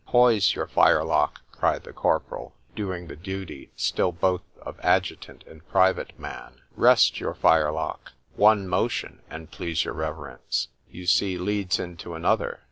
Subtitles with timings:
[0.07, 6.19] —"Poise your firelock," cried the corporal, doing the duty still both of adjutant and private
[6.19, 6.55] man.
[6.75, 12.59] "Rest your firelock;"—one motion, an' please your reverence, you see leads into another.